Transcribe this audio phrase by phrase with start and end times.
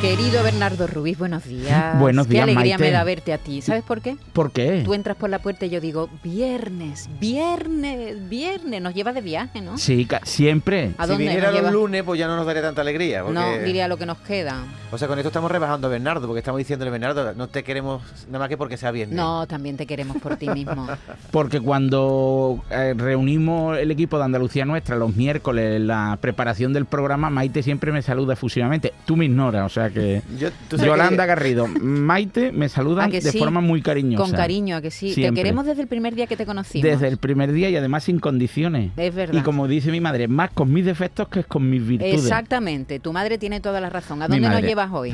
[0.00, 1.98] Querido Bernardo Rubí, buenos días.
[1.98, 2.84] Buenos días, Qué alegría Maite.
[2.84, 3.62] me da verte a ti.
[3.62, 4.16] ¿Sabes por qué?
[4.34, 4.82] ¿Por qué?
[4.84, 8.82] Tú entras por la puerta y yo digo, viernes, viernes, viernes.
[8.82, 9.78] Nos lleva de viaje, ¿no?
[9.78, 10.92] Sí, siempre.
[10.98, 11.70] ¿A si viniera los lleva?
[11.70, 13.22] lunes, pues ya no nos daría tanta alegría.
[13.22, 13.38] Porque...
[13.38, 14.64] No, diría lo que nos queda.
[14.92, 18.02] O sea, con esto estamos rebajando a Bernardo, porque estamos diciéndole, Bernardo, no te queremos
[18.26, 19.16] nada más que porque sea viernes.
[19.16, 20.86] No, también te queremos por ti mismo.
[21.30, 27.30] Porque cuando eh, reunimos el equipo de Andalucía Nuestra los miércoles, la preparación del programa,
[27.30, 28.92] Maite siempre me saluda efusivamente.
[29.04, 30.22] Tú me ignoras, o sea que...
[30.38, 33.38] Yo, Yolanda que- Garrido, Maite me saludan ¿A que de sí?
[33.38, 34.22] forma muy cariñosa.
[34.24, 35.12] Con cariño, a que sí.
[35.12, 35.30] Siempre.
[35.30, 36.82] Te queremos desde el primer día que te conocimos.
[36.88, 38.92] Desde el primer día y además sin condiciones.
[38.96, 39.38] Es verdad.
[39.38, 42.14] Y como dice mi madre, más con mis defectos que con mis virtudes.
[42.14, 44.22] Exactamente, tu madre tiene toda la razón.
[44.22, 45.12] ¿A dónde nos llevas hoy?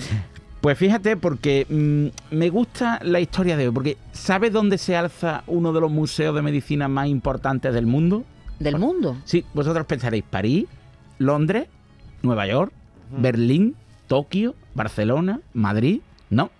[0.60, 5.42] Pues fíjate, porque mm, me gusta la historia de hoy, porque ¿sabes dónde se alza
[5.48, 8.24] uno de los museos de medicina más importantes del mundo?
[8.60, 9.16] ¿Del mundo?
[9.24, 10.66] Sí, vosotros pensaréis París,
[11.18, 11.66] Londres,
[12.22, 12.72] Nueva York,
[13.18, 13.74] Berlín,
[14.06, 16.00] Tokio, Barcelona, Madrid.
[16.30, 16.50] No.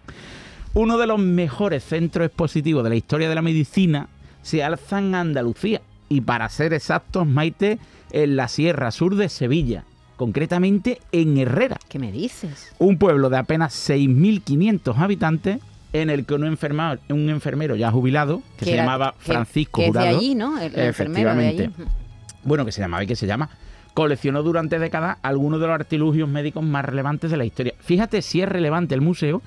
[0.75, 4.09] Uno de los mejores centros expositivos de la historia de la medicina
[4.43, 5.83] se alza en Andalucía.
[6.09, 7.79] Y para ser exactos, Maite,
[8.11, 9.85] en la Sierra Sur de Sevilla,
[10.17, 12.73] concretamente en Herrera ¿Qué me dices?
[12.79, 15.59] un pueblo de apenas 6.500 habitantes
[15.95, 19.81] en el que un enfermero, un enfermero ya jubilado, que, se era- llamaba que- Francisco
[19.83, 20.59] que es de allí, ¿no?
[20.59, 21.59] El, el enfermero de allí.
[21.63, 21.93] Efectivamente.
[22.45, 23.51] bueno, que se llamaba y que se llama,
[23.95, 27.75] coleccionó durante décadas algunos de los artilugios médicos más relevantes de la historia.
[27.81, 29.43] Fíjate si es relevante el museo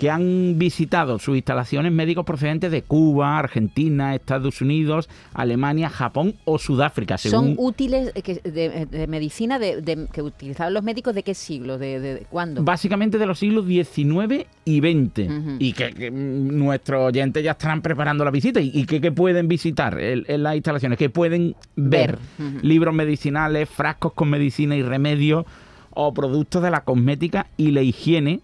[0.00, 6.58] que han visitado sus instalaciones médicos procedentes de Cuba, Argentina, Estados Unidos, Alemania, Japón o
[6.58, 11.14] Sudáfrica, según Son útiles eh, que- de, de medicina de, de- que utilizaban los médicos
[11.14, 12.64] de qué siglo, de, cuándo.
[12.64, 15.28] Básicamente de los siglos XIX y XX.
[15.30, 15.56] Ujú.
[15.58, 18.60] Y que, que, mm, nuestros oyentes ya estarán preparando la visita.
[18.60, 20.98] ¿Y, y que, que pueden visitar en, en las instalaciones?
[20.98, 22.18] que pueden ver?
[22.62, 25.44] Libros medicinales, frascos con medicina y remedios
[25.90, 28.40] o productos de la cosmética y la higiene.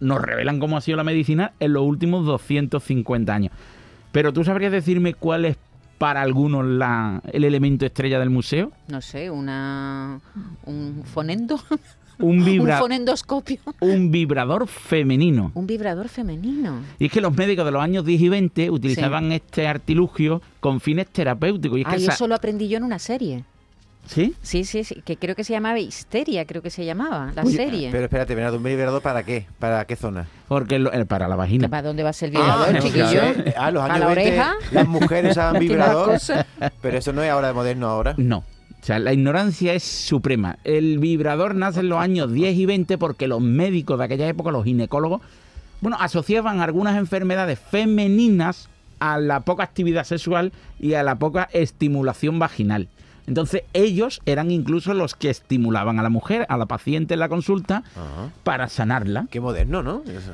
[0.00, 3.52] Nos revelan cómo ha sido la medicina en los últimos 250 años.
[4.12, 5.56] Pero tú sabrías decirme cuál es
[5.98, 8.70] para algunos la, el elemento estrella del museo?
[8.88, 10.20] No sé, una
[10.64, 11.58] un fonendo,
[12.18, 12.42] Un,
[12.78, 15.52] fonendoscopio, un vibrador femenino.
[15.54, 16.80] un vibrador femenino.
[16.98, 20.80] Y es que los médicos de los años 10 y 20 utilizaban este artilugio con
[20.80, 21.78] fines terapéuticos.
[21.78, 23.44] Y es que Ay, esa- eso lo aprendí yo en una serie.
[24.06, 24.34] ¿Sí?
[24.42, 27.52] Sí, sí, sí, que creo que se llamaba Histeria, creo que se llamaba, la Uy,
[27.54, 27.88] serie.
[27.90, 29.46] Pero espérate, Bernardo, ¿un vibrador para qué?
[29.58, 30.26] ¿Para qué zona?
[30.48, 31.68] Porque lo- para la vagina.
[31.68, 33.20] ¿Para dónde va a ser el vibrador, Ah, chiquillo?
[33.56, 34.54] Ah, los ¿Para años la 20, oreja?
[34.72, 36.18] las mujeres usaban vibrador,
[36.80, 38.14] pero eso no es ahora de moderno ahora.
[38.16, 38.38] No.
[38.38, 40.58] O sea, la ignorancia es suprema.
[40.62, 44.52] El vibrador nace en los años 10 y 20 porque los médicos de aquella época,
[44.52, 45.20] los ginecólogos,
[45.80, 48.68] bueno, asociaban algunas enfermedades femeninas
[49.00, 52.88] a la poca actividad sexual y a la poca estimulación vaginal.
[53.26, 57.28] Entonces ellos eran incluso los que estimulaban a la mujer, a la paciente en la
[57.28, 58.30] consulta, Ajá.
[58.44, 59.26] para sanarla.
[59.30, 60.02] Qué moderno, ¿no?
[60.06, 60.32] Eso-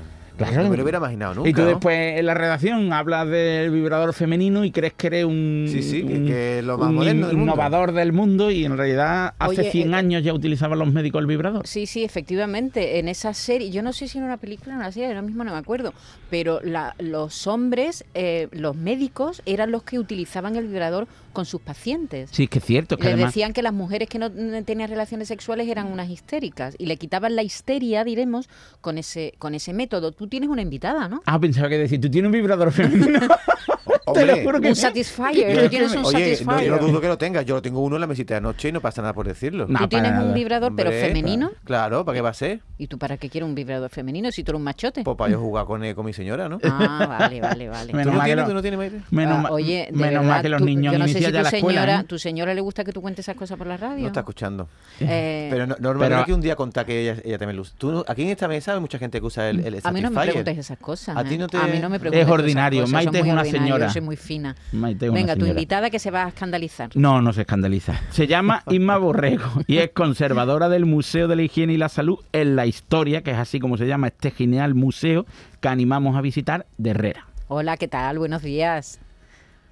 [0.49, 0.65] Claro.
[0.65, 1.51] No me lo hubiera imaginado nunca.
[1.51, 1.67] y tú ¿no?
[1.69, 6.03] después en la redacción hablas del vibrador femenino y crees que eres un, Sí, sí,
[6.05, 7.53] que- un- que es lo más un moderno del mundo.
[7.53, 11.21] innovador del mundo y en realidad hace Oye, 100 eh, años ya utilizaban los médicos
[11.21, 11.67] el vibrador.
[11.67, 12.99] Sí, sí, efectivamente.
[12.99, 15.23] En esa serie, yo no sé si en una película o en una serie, ahora
[15.23, 15.93] mismo no me acuerdo,
[16.31, 21.61] pero la- los hombres, eh, los médicos, eran los que utilizaban el vibrador con sus
[21.63, 22.29] pacientes.
[22.33, 23.31] Sí, es que es cierto, que Les además...
[23.33, 24.31] decían que las mujeres que no
[24.65, 28.49] tenían relaciones sexuales eran unas histéricas y le quitaban la histeria, diremos,
[28.83, 30.13] con ese con ese método.
[30.13, 31.23] Tú tienes una invitada, ¿no?
[31.27, 33.21] Ah, pensaba que decir, tú tienes un vibrador femenino.
[34.13, 34.81] Te lo Hombre, juro que Un sí.
[34.83, 37.45] satisfier, Yo- tú tienes un Oye, no, yo no dudo que lo tengas.
[37.45, 39.67] Yo lo tengo uno en la mesita de noche y no pasa nada por decirlo.
[39.69, 41.51] No, ¿Tú tienes un vibrador, pero femenino?
[41.65, 42.61] Claro, ¿para qué va a ser?
[42.79, 45.03] ¿Y tú para qué quieres un vibrador femenino si tú eres un machote?
[45.05, 46.59] Pues para yo jugar con, eh, con mi señora, ¿no?
[46.65, 47.91] Ah, vale, vale, vale.
[47.93, 48.45] ¿Tú Menos no mal que tienes?
[48.45, 49.01] no- ¿Tú no tienes, Maite?
[49.11, 51.25] Menos, Ah, ma- oye, de menos mal verdad, que los niños yo no sé si
[51.25, 51.81] tu la escuela.
[51.81, 52.05] señora, ¿eh?
[52.05, 54.01] tu señora le gusta que tú cuentes esas cosas por la radio.
[54.03, 54.69] No está escuchando.
[55.01, 57.63] Eh, Pero no, normal Pero- no que un día contar que ella, ella también lo
[57.63, 57.75] usa.
[57.79, 60.11] Tú aquí en esta mesa hay mucha gente que usa el, el a mí no
[60.11, 60.33] me Satisfyer.
[60.45, 61.17] preguntes esas cosas.
[61.17, 63.91] A ti no te- A mí no me Es preguntes ordinario, Maite es una señora.
[64.03, 64.55] Muy fina.
[64.73, 66.91] Maite Venga, tu invitada que se va a escandalizar.
[66.95, 68.01] No, no se escandaliza.
[68.11, 72.19] Se llama Inma Borrego y es conservadora del Museo de la Higiene y la Salud
[72.33, 75.25] en la Historia, que es así como se llama este genial museo
[75.61, 77.27] que animamos a visitar de Herrera.
[77.49, 78.19] Hola, ¿qué tal?
[78.19, 78.99] Buenos días.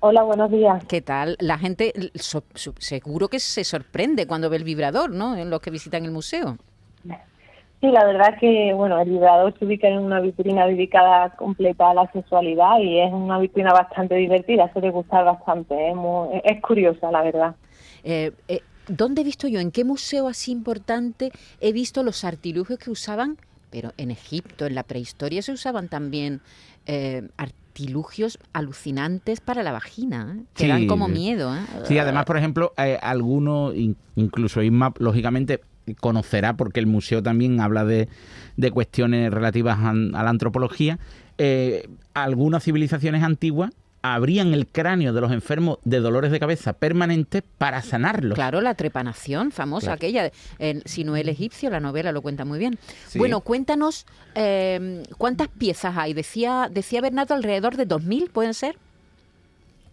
[0.01, 0.83] Hola, buenos días.
[0.87, 1.37] ¿Qué tal?
[1.41, 2.45] La gente so-
[2.79, 5.37] seguro que se sorprende cuando ve el vibrador, ¿no?
[5.37, 6.57] En los que visitan el museo.
[7.81, 11.95] Sí, la verdad que, bueno, el vibrador se ubica en una vitrina dedicada completa a
[11.95, 17.11] la sexualidad y es una vitrina bastante divertida, suele gustar bastante, es, muy- es curiosa,
[17.11, 17.55] la verdad.
[18.05, 19.61] Eh, eh, ¿Dónde he visto yo?
[19.61, 21.31] ¿En qué museo así importante
[21.61, 23.39] he visto los artilugios que usaban?
[23.71, 26.41] Pero en Egipto, en la prehistoria, se usaban también
[26.87, 30.43] eh, artilugios alucinantes para la vagina, ¿eh?
[30.55, 31.55] que Sí, dan como miedo.
[31.55, 31.61] ¿eh?
[31.85, 35.61] Sí, además, por ejemplo, eh, algunos, in- incluso Isma, lógicamente,
[36.01, 38.09] conocerá, porque el museo también habla de,
[38.57, 40.99] de cuestiones relativas a, a la antropología,
[41.39, 43.71] eh, algunas civilizaciones antiguas
[44.03, 48.35] abrían el cráneo de los enfermos de dolores de cabeza permanentes para sanarlos.
[48.35, 49.97] Claro, la trepanación famosa, Claro.
[49.97, 50.31] aquella,
[50.87, 52.79] Si no el egipcio, la novela lo cuenta muy bien.
[53.09, 53.19] Sí.
[53.19, 56.15] Bueno, cuéntanos eh, cuántas piezas hay.
[56.15, 58.77] Decía, decía Bernardo alrededor de 2.000, ¿pueden ser?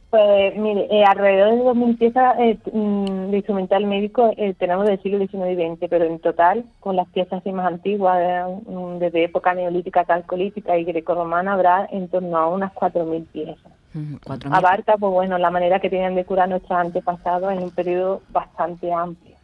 [0.09, 5.01] Pues mire, eh, alrededor de 2.000 piezas eh, mm, de instrumental médico eh, tenemos del
[5.04, 9.00] siglo XIX y XX, pero en total, con las piezas así más antiguas, de- mm,
[9.00, 13.57] desde época neolítica, calcolítica y grecorromana, habrá en torno a unas 4.000 piezas.
[13.94, 14.54] Mm, 4.000.
[14.57, 18.94] Abarca, pues bueno, la manera que tenían de curar nuestros antepasados en un periodo bastante
[18.94, 19.36] amplio.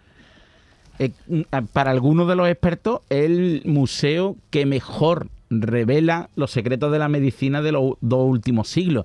[0.99, 1.41] Eh, mm,
[1.73, 7.61] para algunos de los expertos, el museo que mejor revela los secretos de la medicina
[7.61, 9.03] de los dos últimos siglos.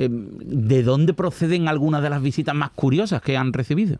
[0.00, 3.98] Eh, ¿De dónde proceden algunas de las visitas más curiosas que han recibido?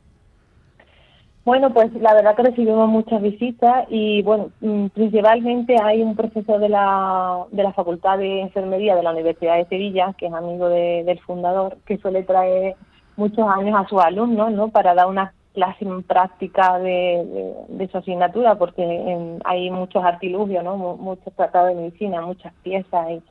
[1.44, 6.60] Bueno, pues la verdad que recibimos muchas visitas y bueno, mm, principalmente hay un profesor
[6.60, 10.68] de la, de la Facultad de Enfermería de la Universidad de Sevilla, que es amigo
[10.68, 12.76] de- del fundador, que suele traer
[13.16, 14.68] muchos años a sus alumnos, ¿no?
[14.68, 20.04] Para dar una clase en práctica de, de, de su asignatura, porque em, hay muchos
[20.04, 20.76] artilugios, ¿no?
[20.76, 23.22] Mu- Muchos tratados de medicina, muchas piezas y,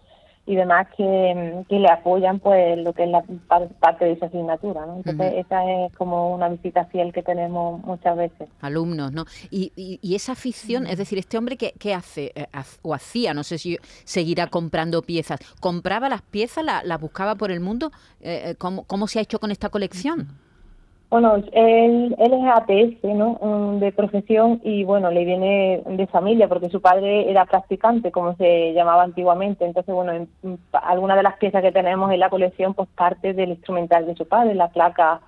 [0.49, 4.25] y demás que, que le apoyan pues lo que es la par- parte de su
[4.25, 4.95] asignatura, ¿no?
[4.97, 8.49] Entonces esa es como una visita fiel que tenemos muchas veces.
[8.61, 9.25] alumnos, ¿no?
[9.51, 12.47] Y, y- y esa afición, es decir, este hombre que, qué hace Eh,
[12.81, 17.51] o hacía, no sé si seguirá comprando piezas, compraba las piezas, la- las buscaba por
[17.51, 17.91] el mundo,
[18.21, 20.27] Eh, eh, ¿cómo, ¿cómo se ha hecho con esta colección?
[21.09, 23.39] Bueno, él, él es APS, ¿no?
[23.41, 28.35] Mm, De profesión y bueno, le viene de familia porque su padre era practicante, como
[28.35, 29.65] se llamaba antiguamente.
[29.65, 32.87] Entonces, bueno, en, en pa- algunas de las piezas que tenemos en la colección, pues
[32.95, 35.21] parte del instrumental de su padre, la placa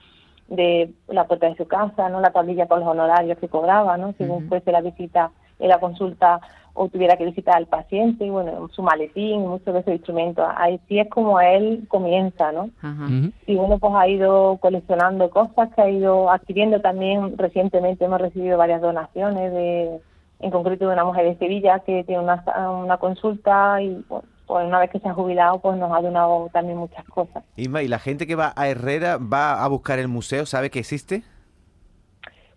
[0.49, 2.19] de la puerta de su casa, ¿no?
[2.21, 4.13] La tablilla con los honorarios que cobraba, ¿no?
[4.19, 5.31] Según fuese la visita,
[5.61, 6.41] en la consulta
[6.73, 10.45] o tuviera que visitar al paciente, y bueno, su maletín, muchos de esos instrumentos.
[10.55, 12.69] Ahí sí es como él comienza, ¿no?
[12.81, 13.07] Ajá.
[13.45, 17.37] Y bueno, pues ha ido coleccionando cosas que ha ido adquiriendo también.
[17.37, 19.99] Recientemente hemos recibido varias donaciones, de,
[20.39, 22.43] en concreto de una mujer de Sevilla que tiene una,
[22.83, 26.49] una consulta y bueno, pues una vez que se ha jubilado pues nos ha donado
[26.51, 27.43] también muchas cosas.
[27.55, 30.45] Isma, ¿y la gente que va a Herrera va a buscar el museo?
[30.45, 31.23] ¿Sabe que existe?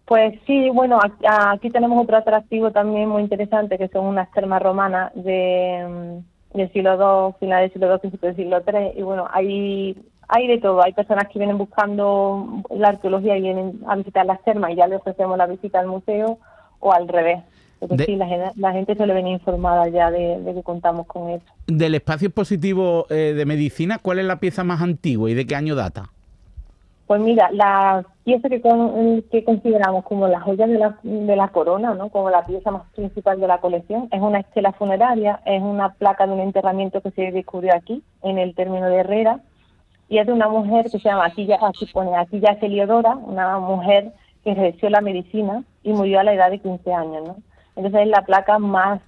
[0.06, 4.60] Pues sí, bueno, aquí, aquí tenemos otro atractivo también muy interesante que son unas termas
[4.62, 6.22] romanas de,
[6.52, 6.94] mm, del siglo
[7.30, 9.96] II, final del siglo II, principio del siglo III y bueno, hay
[10.28, 14.42] hay de todo, hay personas que vienen buscando la arqueología y vienen a visitar las
[14.42, 16.38] termas y ya le ofrecemos la visita al museo
[16.80, 17.42] o al revés.
[17.80, 21.28] De- sí, la, gen- la gente suele venir informada ya de, de que contamos con
[21.28, 21.44] eso.
[21.66, 25.54] Del espacio expositivo eh, de medicina, ¿cuál es la pieza más antigua y de qué
[25.56, 26.10] año data?
[27.06, 28.62] Pues mira, la pieza que,
[29.30, 32.08] que consideramos como la joya de la, de la corona, ¿no?
[32.08, 36.26] como la pieza más principal de la colección, es una estela funeraria, es una placa
[36.26, 39.40] de un enterramiento que se descubrió aquí, en el término de Herrera,
[40.08, 41.46] y es de una mujer que se llama aquí
[41.92, 44.12] pone Aquilla Heliodora, una mujer
[44.42, 47.36] que ejerció la medicina y murió a la edad de 15 años, ¿no?
[47.76, 49.00] Entonces es la placa más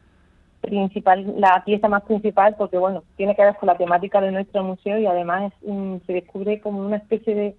[0.61, 4.65] principal, la pieza más principal, porque bueno, tiene que ver con la temática de nuestro
[4.65, 7.57] museo y además es, mm, se descubre como una especie de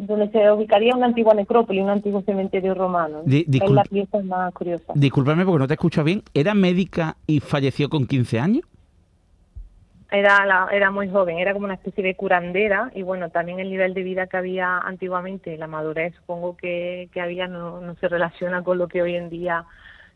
[0.00, 3.18] donde se ubicaría una antigua necrópolis, un antiguo cementerio romano.
[3.18, 3.22] ¿no?
[3.24, 4.92] Di- es la discul- pieza más curiosa.
[4.94, 6.22] Discúlpame porque no te escucho bien.
[6.34, 8.62] ¿Era médica y falleció con 15 años?
[10.10, 13.68] Era, la- era muy joven, era como una especie de curandera y bueno, también el
[13.70, 18.06] nivel de vida que había antiguamente, la madurez supongo que, que había no, no se
[18.08, 19.64] relaciona con lo que hoy en día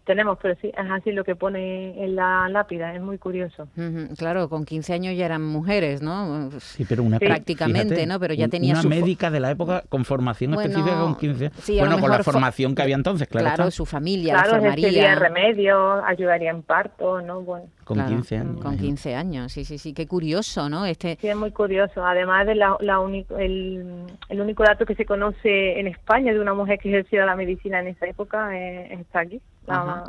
[0.08, 3.68] tenemos, pero sí, es así lo que pone en la lápida, es muy curioso.
[3.76, 6.50] Ujú, Claro, con 15 años ya eran mujeres, ¿no?
[6.60, 7.26] Sí, pero una Sí.
[7.26, 8.18] Prácticamente, ¿no?
[8.18, 11.14] Pero ya un- tenía una su médica de la época con formación Bueno, específica con
[11.16, 11.56] 15 años.
[11.62, 13.46] sí, bueno, con la formación que había entonces, claro.
[13.48, 13.70] Claro, está.
[13.70, 15.14] su familia, claro, la formaría.
[15.14, 17.42] remedios, ayudaría en parto, ¿no?
[17.42, 18.57] Bueno, con Claro, 15 años.
[18.57, 18.83] Con imagino.
[18.87, 19.95] 15 años, sí, sí, sí.
[19.95, 20.85] Qué curioso, ¿no?
[20.85, 22.04] Este, sí, es muy curioso.
[22.04, 26.40] Además de la, la único, el, el único dato que se conoce en España de
[26.40, 29.40] una mujer que ejerció la medicina en esa época eh, está aquí.
[29.66, 30.04] La-.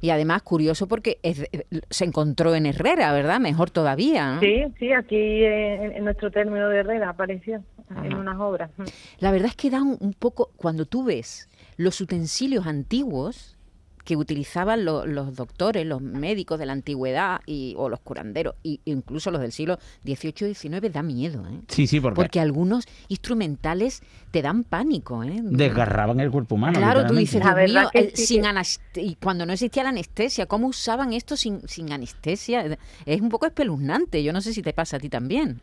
[0.00, 1.48] Y además curioso porque es-
[1.90, 3.40] se encontró en Herrera, ¿verdad?
[3.40, 4.34] Mejor todavía.
[4.34, 4.40] ¿no?
[4.40, 7.62] Sí, sí, aquí eh, en, en nuestro término de Herrera apareció
[8.02, 8.70] en unas obras.
[9.18, 13.56] La verdad es que da un, un poco, cuando tú ves los utensilios antiguos,
[14.04, 18.80] que utilizaban lo- los doctores, los médicos de la antigüedad y, o los curanderos, y,
[18.84, 21.60] incluso los del siglo XVIII y XIX, da miedo, ¿eh?
[21.68, 25.40] Sí, sí, porque, Porque algunos instrumentales te dan pánico, ¿eh?
[25.42, 26.78] desgarraban el cuerpo humano.
[26.78, 28.42] Claro, tú dices, La Dios verdad mío, que eh, sí sin
[28.92, 32.78] que- y cuando no existía la anestesia, ¿cómo usaban esto sin, sin anestesia?
[33.06, 35.60] Es un poco espeluznante, yo no sé si te pasa a ti también.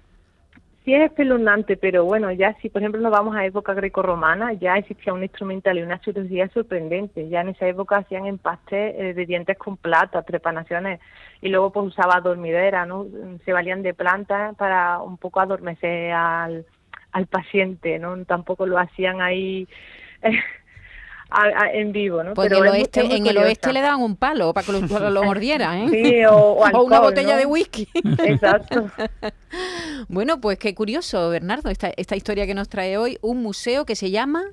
[0.84, 4.78] Sí es espeluznante, pero bueno, ya si por ejemplo nos vamos a época grecorromana, ya
[4.78, 7.30] existía un instrumental y una cirugía sorprendente.
[7.30, 11.00] Ya en esa época hacían empastes eh, de dientes con plata, trepanaciones,
[11.40, 13.06] y luego pues usaba dormidera, ¿no?
[13.46, 16.66] Se valían de plantas para un poco adormecer al,
[17.12, 18.26] al paciente, ¿no?
[18.26, 19.68] Tampoco lo hacían ahí
[20.24, 20.40] eh,
[21.32, 22.34] a- a- en vivo, ¿no?
[22.34, 24.66] Pues Pero en el oeste, es muy en el oeste le daban un palo para
[24.66, 25.88] que lo, lo mordiera, ¿eh?
[25.90, 27.40] Sí, o, o o una botella ¿no?
[27.40, 27.88] de whisky.
[28.24, 28.90] Exacto.
[30.08, 33.96] Bueno, pues qué curioso, Bernardo, esta, esta historia que nos trae hoy, un museo que
[33.96, 34.44] se llama...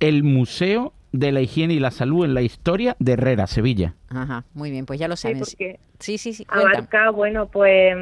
[0.00, 3.94] El Museo de la Higiene y la Salud en la Historia de Herrera, Sevilla.
[4.08, 5.38] Ajá, muy bien, pues ya lo Sí, saben.
[5.40, 6.68] porque Sí, sí, sí, cuenta.
[6.70, 7.94] abarca, bueno, pues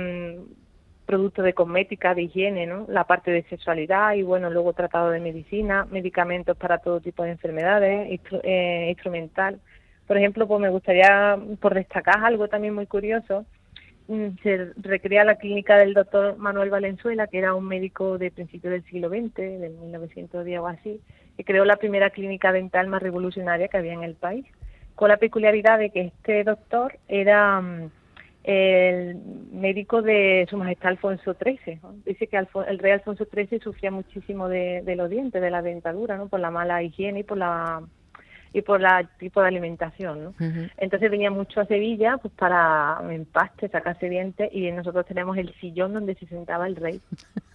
[1.06, 2.86] productos de cosmética, de higiene, ¿no?
[2.88, 7.30] La parte de sexualidad y, bueno, luego tratado de medicina, medicamentos para todo tipo de
[7.30, 9.60] enfermedades, eh, instrumental.
[10.06, 13.44] Por ejemplo, pues me gustaría, por destacar algo también muy curioso,
[14.08, 18.72] mm, se recrea la clínica del doctor Manuel Valenzuela, que era un médico de principios
[18.72, 21.00] del siglo XX, del 1910 o así,
[21.36, 24.46] que creó la primera clínica dental más revolucionaria que había en el país,
[24.94, 27.90] con la peculiaridad de que este doctor era mm,
[28.44, 29.16] el
[29.52, 31.80] médico de Su Majestad Alfonso XIII.
[32.04, 36.18] Dice que el rey Alfonso XIII sufría muchísimo de, de los dientes, de la dentadura,
[36.18, 36.28] ¿no?
[36.28, 37.82] por la mala higiene y por la
[38.54, 40.30] y por la tipo de alimentación, ¿no?
[40.30, 40.68] Ujú.
[40.78, 45.92] Entonces venía mucho a Sevilla pues para empaste, sacarse dientes y nosotros tenemos el sillón
[45.92, 47.00] donde se sentaba el rey.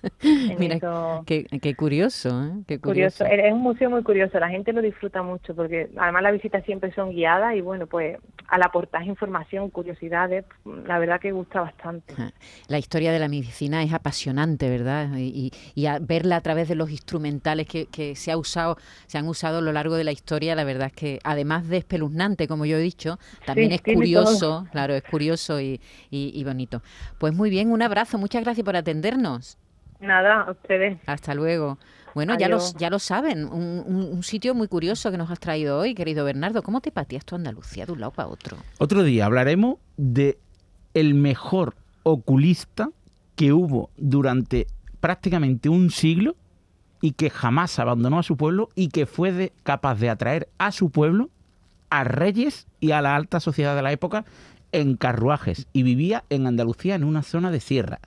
[0.59, 2.51] Mira, eso- qué, qué curioso, ¿eh?
[2.67, 3.23] Qué curioso.
[3.25, 3.45] curioso.
[3.47, 6.91] Es un museo muy curioso, la gente lo disfruta mucho porque además las visitas siempre
[6.93, 10.45] son guiadas y bueno, pues al aportar información, curiosidades,
[10.85, 12.13] la verdad que gusta bastante.
[12.13, 12.31] Ajá.
[12.67, 15.09] La historia de la medicina es apasionante, ¿verdad?
[15.17, 18.77] Y, y- y a verla a través de los instrumentales que, que se ha usado,
[19.07, 21.77] se han usado a lo largo de la historia, la verdad es que además de
[21.77, 25.79] espeluznante, como yo he dicho, también Sí, es curioso, claro, es curioso y,
[26.11, 26.81] y- y bonito.
[27.17, 29.57] Pues muy bien, un abrazo, muchas gracias por atendernos.
[29.99, 30.97] Nada, a ustedes.
[31.07, 31.77] Hasta luego.
[32.15, 32.75] Bueno, ya lo, Adiós.
[32.77, 36.25] ya lo saben, un, un- un sitio muy curioso que nos has traído hoy, querido
[36.25, 36.63] Bernardo.
[36.63, 38.57] ¿Cómo te pateas tú Andalucía de un lado para otro?
[38.79, 40.37] Otro día hablaremos de
[40.93, 42.89] el mejor oculista
[43.35, 44.67] que hubo durante
[44.99, 46.35] prácticamente un siglo
[47.01, 50.71] y que jamás abandonó a su pueblo y que fue de- capaz de atraer a
[50.71, 51.29] su pueblo
[51.89, 54.25] a reyes y a la alta sociedad de la época
[54.71, 57.99] en carruajes y vivía en Andalucía en una zona de sierra.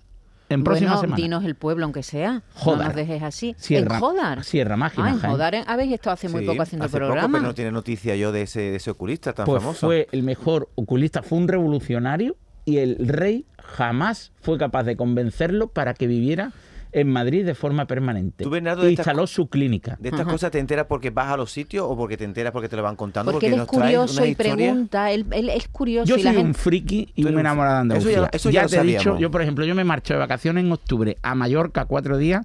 [0.49, 1.16] En próxima bueno, semana.
[1.16, 2.32] dinos el pueblo, aunque sea.
[2.34, 2.88] No Jodar.
[2.88, 3.54] nos dejes así.
[3.58, 4.44] Sierra, en Jodar.
[4.44, 5.06] Sierra Mágina.
[5.06, 5.30] Ah, en.
[5.30, 7.22] Jodar eh, habéis estado hace muy poco haciendo hace programa.
[7.22, 9.87] Poco, pero no tiene noticia yo de ese, de ese oculista tan Pues famoso.
[9.87, 15.68] fue el mejor oculista, fue un revolucionario y el rey jamás fue capaz de convencerlo
[15.68, 16.52] para que viviera
[16.92, 18.44] en Madrid de forma permanente.
[18.44, 19.96] Tú, Bernardo, instaló su clínica.
[19.99, 20.30] ¿De estas Ajá.
[20.30, 22.82] cosas te enteras porque vas a los sitios o porque te enteras porque te lo
[22.82, 23.32] van contando?
[23.32, 26.46] Porque él es curioso y pregunta, él, él es curioso Yo y la soy un
[26.49, 26.58] gente...
[26.58, 28.08] friki y un enamorado de friki.
[28.08, 28.30] Eso ya- Andalucía.
[28.38, 30.72] eso ya lo te he dicho, yo por ejemplo, yo me marcho de vacaciones en
[30.72, 32.44] octubre a Mallorca cuatro días.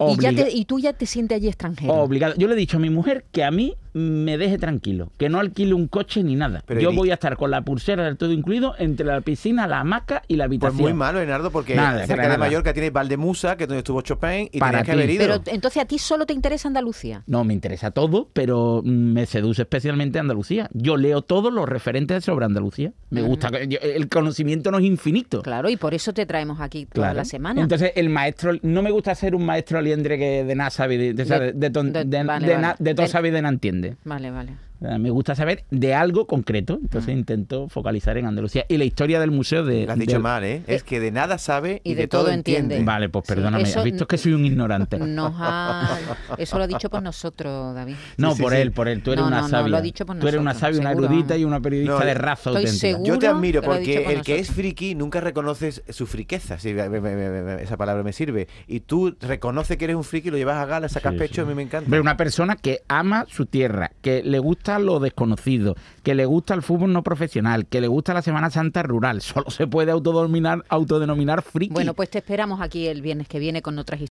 [0.00, 1.92] Y, ya te- y tú ya te sientes allí extranjero.
[1.92, 2.34] Obligado.
[2.36, 5.38] Yo le he dicho a mi mujer que a mí me deje tranquilo, que no
[5.40, 6.62] alquile un coche ni nada.
[6.66, 9.80] Pero yo voy a estar con la pulsera del todo incluido entre la piscina, la
[9.80, 10.82] hamaca y la Pues habitación.
[10.82, 12.38] muy malo, Bernardo, porque Nada, cerca de nada.
[12.38, 14.98] Mallorca tienes Valdemusa, que es donde estuvo Chopin, y Para tenías que ti.
[14.98, 15.40] haber ido.
[15.42, 17.22] Pero entonces a ti solo te interesa Andalucía.
[17.26, 20.68] No, me interesa todo, pero mm, me seduce especialmente Andalucía.
[20.72, 22.92] Yo leo todos los referentes sobre Andalucía.
[23.10, 23.50] Me gusta.
[23.64, 25.42] yo- el conocimiento no es infinito.
[25.42, 27.16] Claro, y por eso te traemos aquí toda Claro.
[27.18, 27.60] la semana.
[27.62, 31.14] Entonces, el maestro, no me gusta ser un maestro liendre que de nada sabe, de,
[31.14, 33.77] de, De- de, de vale, todo sabe y de nada entiende.
[34.04, 34.67] Vale, vale.
[34.80, 38.64] Me gusta saber de algo concreto, entonces intento focalizar en Andalucía.
[38.68, 39.86] Y la historia del museo de...
[39.86, 40.62] Lo has dicho del- mal, ¿eh?
[40.68, 42.76] Es que de nada sabe y, y de, de todo, todo entiende.
[42.76, 42.84] entiende.
[42.86, 44.98] Vale, pues Sí, perdóname, eso has visto que soy un ignorante.
[45.00, 45.98] Nos ha...
[46.38, 47.96] Eso lo ha dicho por nosotros, David.
[48.18, 48.58] No, sí, por sí.
[48.58, 49.02] él, por él.
[49.02, 49.68] Tú eres No, una no, no, sabia.
[49.68, 52.14] lo ha dicho por Tú eres una sabia, una erudita y una periodista No, de
[52.14, 52.80] raza estoy auténtica.
[52.80, 53.04] seguro.
[53.14, 56.58] Yo te admiro porque por el que es friki nunca reconoces su friqueza.
[56.60, 58.46] sí, me- me- me- me- esa palabra me sirve.
[58.68, 61.40] Y tú reconoces que eres un friki, lo llevas a gala, sacas Sí, pecho, sí.
[61.40, 61.90] a mí me encanta.
[61.90, 66.52] Pero una persona que ama su tierra, que le gusta lo desconocido, que le gusta
[66.52, 70.64] el fútbol no profesional, que le gusta la Semana Santa rural, solo se puede autodominar,
[70.68, 71.72] autodenominar friki.
[71.72, 74.00] Bueno, pues te esperamos aquí el viernes que viene con otras